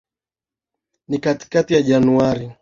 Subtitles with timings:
[1.07, 2.51] Ni katikati ya Januari.